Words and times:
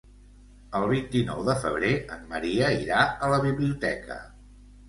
El 0.79 0.85
vint-i-nou 0.91 1.43
de 1.49 1.55
febrer 1.65 1.91
en 2.17 2.25
Maria 2.33 2.73
irà 2.87 3.05
a 3.27 3.31
la 3.35 3.41
biblioteca. 3.47 4.19